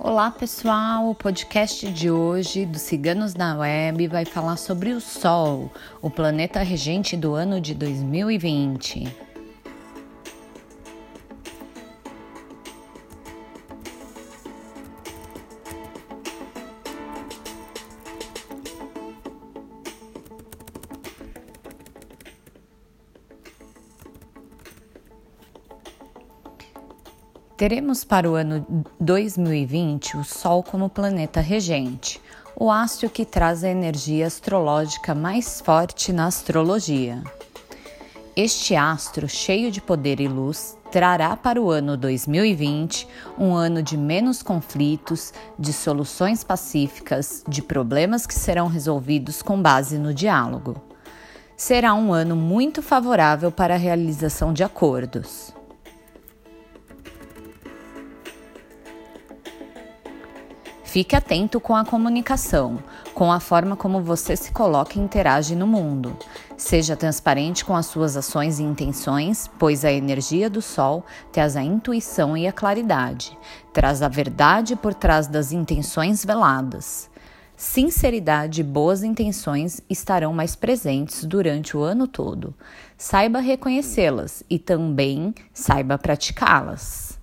Olá 0.00 0.30
pessoal, 0.30 1.10
o 1.10 1.14
podcast 1.14 1.90
de 1.90 2.08
hoje 2.08 2.64
do 2.64 2.78
Ciganos 2.78 3.34
na 3.34 3.58
Web 3.58 4.06
vai 4.06 4.24
falar 4.24 4.56
sobre 4.56 4.92
o 4.92 5.00
Sol, 5.00 5.72
o 6.00 6.08
planeta 6.08 6.60
regente 6.62 7.16
do 7.16 7.34
ano 7.34 7.60
de 7.60 7.74
2020. 7.74 9.27
Teremos 27.58 28.04
para 28.04 28.30
o 28.30 28.36
ano 28.36 28.64
2020 29.00 30.16
o 30.16 30.22
Sol 30.22 30.62
como 30.62 30.88
planeta 30.88 31.40
regente, 31.40 32.22
o 32.54 32.70
astro 32.70 33.10
que 33.10 33.24
traz 33.24 33.64
a 33.64 33.68
energia 33.68 34.28
astrológica 34.28 35.12
mais 35.12 35.60
forte 35.60 36.12
na 36.12 36.26
astrologia. 36.26 37.20
Este 38.36 38.76
astro, 38.76 39.28
cheio 39.28 39.72
de 39.72 39.80
poder 39.80 40.20
e 40.20 40.28
luz, 40.28 40.78
trará 40.92 41.36
para 41.36 41.60
o 41.60 41.68
ano 41.68 41.96
2020 41.96 43.08
um 43.36 43.56
ano 43.56 43.82
de 43.82 43.96
menos 43.96 44.40
conflitos, 44.40 45.32
de 45.58 45.72
soluções 45.72 46.44
pacíficas, 46.44 47.42
de 47.48 47.60
problemas 47.60 48.24
que 48.24 48.34
serão 48.34 48.68
resolvidos 48.68 49.42
com 49.42 49.60
base 49.60 49.98
no 49.98 50.14
diálogo. 50.14 50.80
Será 51.56 51.92
um 51.92 52.12
ano 52.12 52.36
muito 52.36 52.80
favorável 52.82 53.50
para 53.50 53.74
a 53.74 53.78
realização 53.78 54.52
de 54.52 54.62
acordos. 54.62 55.57
Fique 60.88 61.14
atento 61.14 61.60
com 61.60 61.76
a 61.76 61.84
comunicação, 61.84 62.78
com 63.12 63.30
a 63.30 63.38
forma 63.38 63.76
como 63.76 64.00
você 64.00 64.34
se 64.34 64.50
coloca 64.52 64.98
e 64.98 65.02
interage 65.02 65.54
no 65.54 65.66
mundo. 65.66 66.16
Seja 66.56 66.96
transparente 66.96 67.62
com 67.62 67.76
as 67.76 67.84
suas 67.84 68.16
ações 68.16 68.58
e 68.58 68.62
intenções, 68.62 69.50
pois 69.58 69.84
a 69.84 69.92
energia 69.92 70.48
do 70.48 70.62
Sol 70.62 71.04
traz 71.30 71.58
a 71.58 71.62
intuição 71.62 72.34
e 72.38 72.46
a 72.46 72.52
claridade, 72.52 73.36
traz 73.70 74.00
a 74.00 74.08
verdade 74.08 74.76
por 74.76 74.94
trás 74.94 75.26
das 75.26 75.52
intenções 75.52 76.24
veladas. 76.24 77.10
Sinceridade 77.54 78.62
e 78.62 78.64
boas 78.64 79.02
intenções 79.02 79.82
estarão 79.90 80.32
mais 80.32 80.56
presentes 80.56 81.22
durante 81.22 81.76
o 81.76 81.82
ano 81.82 82.08
todo. 82.08 82.54
Saiba 82.96 83.40
reconhecê-las 83.40 84.42
e 84.48 84.58
também 84.58 85.34
saiba 85.52 85.98
praticá-las. 85.98 87.17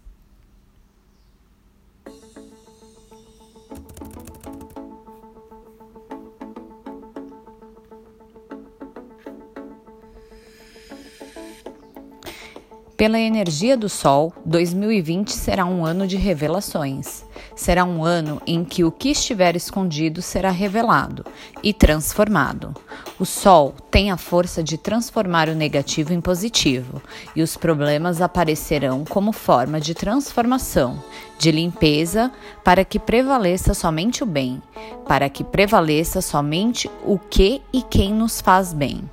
Pela 12.97 13.19
energia 13.19 13.75
do 13.75 13.89
Sol, 13.89 14.31
2020 14.45 15.29
será 15.33 15.65
um 15.65 15.85
ano 15.85 16.07
de 16.07 16.15
revelações. 16.15 17.25
Será 17.53 17.83
um 17.83 18.05
ano 18.05 18.41
em 18.47 18.63
que 18.63 18.85
o 18.85 18.91
que 18.91 19.09
estiver 19.09 19.53
escondido 19.53 20.21
será 20.21 20.49
revelado 20.49 21.25
e 21.61 21.73
transformado. 21.73 22.73
O 23.19 23.25
Sol 23.25 23.75
tem 23.91 24.11
a 24.11 24.17
força 24.17 24.63
de 24.63 24.77
transformar 24.77 25.49
o 25.49 25.55
negativo 25.55 26.13
em 26.13 26.21
positivo, 26.21 27.01
e 27.35 27.41
os 27.41 27.57
problemas 27.57 28.21
aparecerão 28.21 29.03
como 29.03 29.33
forma 29.33 29.81
de 29.81 29.93
transformação, 29.93 31.03
de 31.37 31.51
limpeza, 31.51 32.31
para 32.63 32.85
que 32.85 32.97
prevaleça 32.97 33.73
somente 33.73 34.23
o 34.23 34.25
bem, 34.25 34.61
para 35.05 35.27
que 35.27 35.43
prevaleça 35.43 36.21
somente 36.21 36.89
o 37.05 37.19
que 37.19 37.61
e 37.73 37.81
quem 37.81 38.13
nos 38.13 38.39
faz 38.39 38.71
bem. 38.71 39.03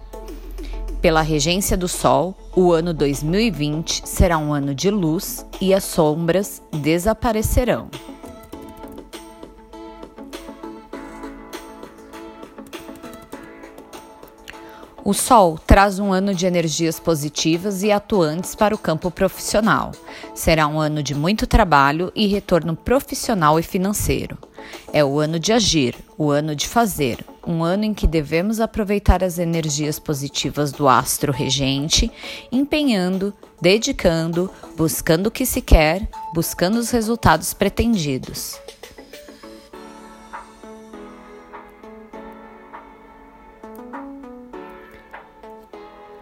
Pela 1.02 1.20
regência 1.20 1.76
do 1.76 1.88
Sol, 1.88 2.32
o 2.54 2.70
ano 2.70 2.94
2020 2.94 4.08
será 4.08 4.38
um 4.38 4.54
ano 4.54 4.72
de 4.72 4.88
luz 4.88 5.44
e 5.60 5.74
as 5.74 5.82
sombras 5.82 6.62
desaparecerão. 6.72 7.90
O 15.04 15.12
Sol 15.12 15.58
traz 15.66 15.98
um 15.98 16.12
ano 16.12 16.32
de 16.32 16.46
energias 16.46 17.00
positivas 17.00 17.82
e 17.82 17.90
atuantes 17.90 18.54
para 18.54 18.72
o 18.72 18.78
campo 18.78 19.10
profissional. 19.10 19.90
Será 20.36 20.68
um 20.68 20.78
ano 20.78 21.02
de 21.02 21.16
muito 21.16 21.48
trabalho 21.48 22.12
e 22.14 22.28
retorno 22.28 22.76
profissional 22.76 23.58
e 23.58 23.62
financeiro. 23.64 24.38
É 24.92 25.04
o 25.04 25.18
ano 25.18 25.38
de 25.38 25.52
agir, 25.52 25.94
o 26.18 26.30
ano 26.30 26.54
de 26.54 26.68
fazer, 26.68 27.24
um 27.46 27.62
ano 27.62 27.84
em 27.84 27.94
que 27.94 28.06
devemos 28.06 28.60
aproveitar 28.60 29.22
as 29.24 29.38
energias 29.38 29.98
positivas 29.98 30.72
do 30.72 30.88
astro 30.88 31.32
regente, 31.32 32.10
empenhando, 32.50 33.34
dedicando, 33.60 34.50
buscando 34.76 35.26
o 35.26 35.30
que 35.30 35.46
se 35.46 35.60
quer, 35.60 36.08
buscando 36.34 36.78
os 36.78 36.90
resultados 36.90 37.52
pretendidos. 37.52 38.60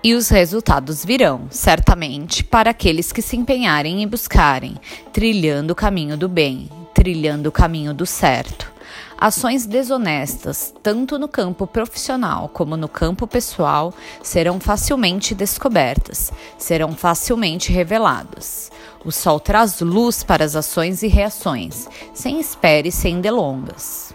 E 0.02 0.14
os 0.14 0.30
resultados 0.30 1.04
virão, 1.04 1.46
certamente, 1.50 2.42
para 2.42 2.70
aqueles 2.70 3.12
que 3.12 3.20
se 3.20 3.36
empenharem 3.36 4.02
e 4.02 4.06
buscarem, 4.06 4.76
trilhando 5.12 5.72
o 5.72 5.76
caminho 5.76 6.16
do 6.16 6.26
bem, 6.26 6.70
trilhando 6.94 7.48
o 7.48 7.52
caminho 7.52 7.94
do 7.94 8.06
certo. 8.06 8.70
Ações 9.16 9.66
desonestas, 9.66 10.72
tanto 10.82 11.18
no 11.18 11.28
campo 11.28 11.66
profissional 11.66 12.48
como 12.48 12.76
no 12.76 12.88
campo 12.88 13.26
pessoal, 13.26 13.92
serão 14.22 14.58
facilmente 14.58 15.34
descobertas, 15.34 16.32
serão 16.56 16.92
facilmente 16.92 17.70
reveladas. 17.70 18.72
O 19.04 19.12
sol 19.12 19.38
traz 19.38 19.80
luz 19.80 20.22
para 20.22 20.44
as 20.44 20.56
ações 20.56 21.02
e 21.02 21.06
reações, 21.06 21.86
sem 22.14 22.40
espere 22.40 22.88
e 22.88 22.92
sem 22.92 23.20
delongas. 23.20 24.14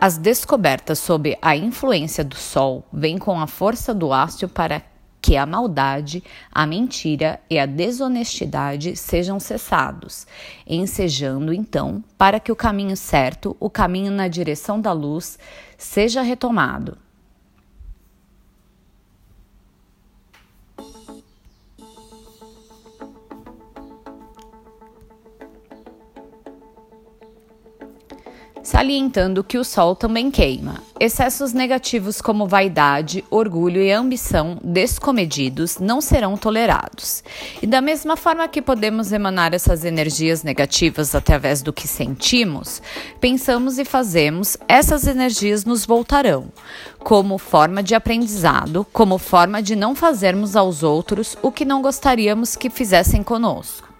As 0.00 0.18
descobertas 0.18 0.98
sob 0.98 1.34
a 1.40 1.56
influência 1.56 2.22
do 2.22 2.36
Sol 2.36 2.84
vêm 2.92 3.16
com 3.16 3.40
a 3.40 3.46
força 3.46 3.94
do 3.94 4.12
astro 4.12 4.48
para 4.48 4.82
que 5.24 5.38
a 5.38 5.46
maldade, 5.46 6.22
a 6.52 6.66
mentira 6.66 7.40
e 7.48 7.58
a 7.58 7.64
desonestidade 7.64 8.94
sejam 8.94 9.40
cessados, 9.40 10.26
ensejando 10.66 11.50
então 11.50 12.04
para 12.18 12.38
que 12.38 12.52
o 12.52 12.56
caminho 12.56 12.94
certo, 12.94 13.56
o 13.58 13.70
caminho 13.70 14.12
na 14.12 14.28
direção 14.28 14.78
da 14.78 14.92
luz, 14.92 15.38
seja 15.78 16.20
retomado. 16.20 16.98
Salientando 28.64 29.44
que 29.44 29.58
o 29.58 29.62
Sol 29.62 29.94
também 29.94 30.30
queima. 30.30 30.82
Excessos 30.98 31.52
negativos 31.52 32.20
como 32.20 32.48
vaidade, 32.48 33.22
orgulho 33.30 33.80
e 33.80 33.92
ambição 33.92 34.58
descomedidos 34.64 35.78
não 35.78 36.00
serão 36.00 36.36
tolerados. 36.36 37.22
E 37.62 37.66
da 37.66 37.80
mesma 37.80 38.16
forma 38.16 38.48
que 38.48 38.62
podemos 38.62 39.12
emanar 39.12 39.52
essas 39.52 39.84
energias 39.84 40.42
negativas 40.42 41.14
através 41.14 41.62
do 41.62 41.72
que 41.72 41.86
sentimos, 41.86 42.80
pensamos 43.20 43.78
e 43.78 43.84
fazemos, 43.84 44.56
essas 44.66 45.06
energias 45.06 45.64
nos 45.64 45.84
voltarão, 45.84 46.46
como 47.00 47.36
forma 47.36 47.82
de 47.82 47.94
aprendizado, 47.94 48.86
como 48.92 49.18
forma 49.18 49.62
de 49.62 49.76
não 49.76 49.94
fazermos 49.94 50.56
aos 50.56 50.82
outros 50.82 51.36
o 51.42 51.52
que 51.52 51.66
não 51.66 51.82
gostaríamos 51.82 52.56
que 52.56 52.70
fizessem 52.70 53.22
conosco. 53.22 53.93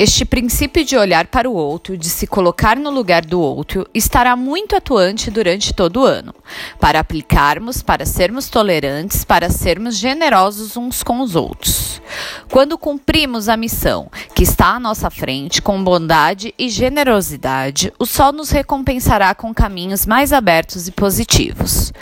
Este 0.00 0.24
princípio 0.24 0.84
de 0.84 0.96
olhar 0.96 1.26
para 1.26 1.50
o 1.50 1.54
outro, 1.54 1.98
de 1.98 2.08
se 2.08 2.24
colocar 2.24 2.76
no 2.76 2.88
lugar 2.88 3.26
do 3.26 3.40
outro, 3.40 3.84
estará 3.92 4.36
muito 4.36 4.76
atuante 4.76 5.28
durante 5.28 5.74
todo 5.74 6.02
o 6.02 6.04
ano, 6.04 6.32
para 6.78 7.00
aplicarmos, 7.00 7.82
para 7.82 8.06
sermos 8.06 8.48
tolerantes, 8.48 9.24
para 9.24 9.50
sermos 9.50 9.96
generosos 9.96 10.76
uns 10.76 11.02
com 11.02 11.20
os 11.20 11.34
outros. 11.34 12.00
Quando 12.48 12.78
cumprimos 12.78 13.48
a 13.48 13.56
missão 13.56 14.08
que 14.36 14.44
está 14.44 14.76
à 14.76 14.80
nossa 14.80 15.10
frente 15.10 15.60
com 15.60 15.82
bondade 15.82 16.54
e 16.56 16.68
generosidade, 16.68 17.92
o 17.98 18.06
sol 18.06 18.32
nos 18.32 18.50
recompensará 18.50 19.34
com 19.34 19.52
caminhos 19.52 20.06
mais 20.06 20.32
abertos 20.32 20.86
e 20.86 20.92
positivos. 20.92 21.92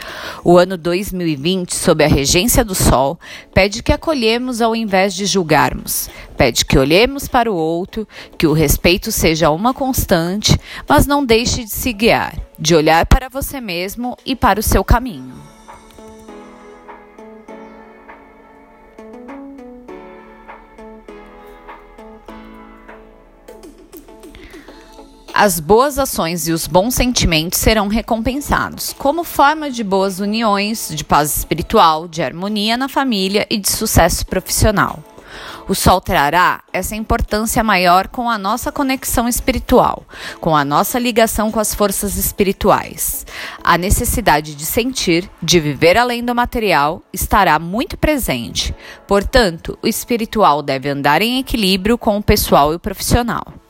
O 0.45 0.59
ano 0.59 0.77
2020, 0.77 1.75
sob 1.75 2.05
a 2.05 2.09
regência 2.09 2.63
do 2.63 2.75
sol, 2.75 3.19
pede 3.55 3.83
que 3.83 3.91
acolhemos 3.91 4.61
ao 4.61 4.77
invés 4.77 5.15
de 5.15 5.25
julgarmos, 5.25 6.11
pede 6.37 6.65
que 6.65 6.79
olhemos 6.79 7.27
para 7.27 7.51
o 7.51 7.57
outro 7.57 7.86
outro, 7.87 8.09
que 8.37 8.47
o 8.47 8.53
respeito 8.53 9.13
seja 9.13 9.51
uma 9.51 9.73
constante, 9.73 10.59
mas 10.89 11.07
não 11.07 11.25
deixe 11.25 11.65
de 11.65 11.71
se 11.71 11.93
guiar, 11.93 12.37
de 12.59 12.75
olhar 12.75 13.07
para 13.07 13.29
você 13.29 13.61
mesmo 13.61 14.17
e 14.27 14.35
para 14.35 14.59
o 14.59 14.63
seu 14.63 14.83
caminho. 14.83 15.35
As 25.33 25.61
boas 25.61 25.99
ações 25.99 26.49
e 26.49 26.53
os 26.53 26.67
bons 26.67 26.95
sentimentos 26.95 27.59
serão 27.59 27.89
recompensados, 27.89 28.95
como 28.95 29.23
forma 29.23 29.71
de 29.71 29.85
boas 29.85 30.19
uniões, 30.19 30.89
de 30.91 31.05
paz 31.05 31.37
espiritual, 31.37 32.09
de 32.09 32.23
harmonia 32.23 32.75
na 32.75 32.89
família 32.89 33.47
e 33.51 33.59
de 33.59 33.71
sucesso 33.71 34.25
profissional. 34.25 35.16
O 35.69 35.75
Sol 35.75 36.01
trará 36.01 36.63
essa 36.73 36.95
importância 36.95 37.63
maior 37.65 38.09
com 38.09 38.31
a 38.31 38.39
nossa 38.39 38.71
conexão 38.71 39.29
espiritual, 39.29 40.05
com 40.41 40.57
a 40.57 40.65
nossa 40.65 40.99
ligação 40.99 41.51
com 41.51 41.59
as 41.59 41.75
forças 41.75 42.17
espirituais. 42.17 43.27
A 43.65 43.77
necessidade 43.77 44.55
de 44.55 44.65
sentir, 44.65 45.29
de 45.43 45.59
viver 45.59 45.97
além 45.97 46.25
do 46.25 46.35
material, 46.35 47.03
estará 47.13 47.59
muito 47.59 47.97
presente. 47.97 48.75
Portanto, 49.09 49.79
o 49.83 49.89
espiritual 49.89 50.63
deve 50.63 50.89
andar 50.89 51.21
em 51.21 51.39
equilíbrio 51.39 51.99
com 51.99 52.17
o 52.17 52.23
pessoal 52.23 52.73
e 52.73 52.77
o 52.77 52.81
profissional. 52.81 53.66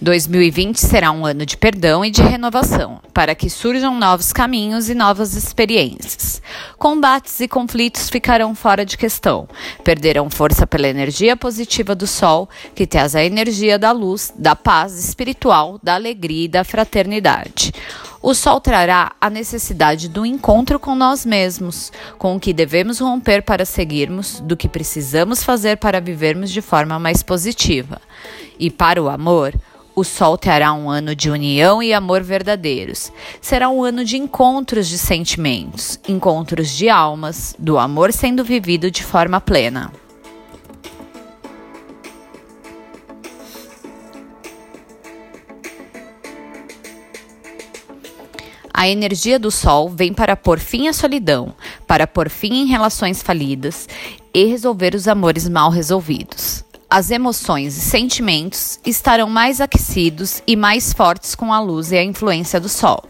2020 0.00 0.76
será 0.76 1.10
um 1.10 1.24
ano 1.24 1.46
de 1.46 1.56
perdão 1.56 2.04
e 2.04 2.10
de 2.10 2.20
renovação, 2.20 3.00
para 3.14 3.34
que 3.34 3.48
surjam 3.48 3.98
novos 3.98 4.30
caminhos 4.30 4.90
e 4.90 4.94
novas 4.94 5.34
experiências. 5.34 6.42
Combates 6.76 7.40
e 7.40 7.48
conflitos 7.48 8.10
ficarão 8.10 8.54
fora 8.54 8.84
de 8.84 8.98
questão, 8.98 9.48
perderão 9.82 10.28
força 10.28 10.66
pela 10.66 10.86
energia 10.86 11.34
positiva 11.34 11.94
do 11.94 12.06
Sol, 12.06 12.48
que 12.74 12.86
traz 12.86 13.16
a 13.16 13.24
energia 13.24 13.78
da 13.78 13.90
luz, 13.90 14.32
da 14.36 14.54
paz 14.54 14.98
espiritual, 14.98 15.80
da 15.82 15.94
alegria 15.94 16.44
e 16.44 16.48
da 16.48 16.62
fraternidade. 16.62 17.72
O 18.20 18.34
sol 18.34 18.60
trará 18.60 19.12
a 19.20 19.30
necessidade 19.30 20.08
do 20.08 20.26
encontro 20.26 20.80
com 20.80 20.96
nós 20.96 21.24
mesmos, 21.24 21.92
com 22.18 22.34
o 22.34 22.40
que 22.40 22.52
devemos 22.52 22.98
romper 22.98 23.42
para 23.42 23.64
seguirmos, 23.64 24.40
do 24.40 24.56
que 24.56 24.68
precisamos 24.68 25.44
fazer 25.44 25.76
para 25.76 26.00
vivermos 26.00 26.50
de 26.50 26.60
forma 26.60 26.98
mais 26.98 27.22
positiva. 27.22 28.00
E 28.58 28.68
para 28.68 29.00
o 29.00 29.08
amor, 29.08 29.54
o 29.96 30.04
sol 30.04 30.36
terá 30.36 30.74
um 30.74 30.90
ano 30.90 31.16
de 31.16 31.30
união 31.30 31.82
e 31.82 31.94
amor 31.94 32.22
verdadeiros. 32.22 33.10
Será 33.40 33.70
um 33.70 33.82
ano 33.82 34.04
de 34.04 34.18
encontros 34.18 34.88
de 34.88 34.98
sentimentos, 34.98 35.98
encontros 36.06 36.70
de 36.70 36.90
almas, 36.90 37.56
do 37.58 37.78
amor 37.78 38.12
sendo 38.12 38.44
vivido 38.44 38.90
de 38.90 39.02
forma 39.02 39.40
plena. 39.40 39.90
A 48.70 48.86
energia 48.86 49.38
do 49.38 49.50
Sol 49.50 49.88
vem 49.88 50.12
para 50.12 50.36
pôr 50.36 50.58
fim 50.58 50.86
à 50.86 50.92
solidão, 50.92 51.54
para 51.86 52.06
pôr 52.06 52.28
fim 52.28 52.60
em 52.60 52.66
relações 52.66 53.22
falidas 53.22 53.88
e 54.34 54.44
resolver 54.44 54.94
os 54.94 55.08
amores 55.08 55.48
mal 55.48 55.70
resolvidos 55.70 56.65
as 56.88 57.10
emoções 57.10 57.76
e 57.76 57.80
sentimentos 57.80 58.78
estarão 58.86 59.28
mais 59.28 59.60
aquecidos 59.60 60.40
e 60.46 60.54
mais 60.56 60.92
fortes 60.92 61.34
com 61.34 61.52
a 61.52 61.58
luz 61.60 61.90
e 61.92 61.98
a 61.98 62.04
influência 62.04 62.60
do 62.60 62.68
Sol. 62.68 63.02